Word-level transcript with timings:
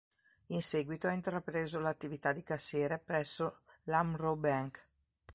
In 0.47 0.63
seguito 0.63 1.05
ha 1.05 1.11
intrapreso 1.11 1.79
l'attività 1.79 2.33
di 2.33 2.41
cassiere 2.41 2.97
presso 2.97 3.59
l'Amro 3.83 4.35
Bank. 4.35 4.87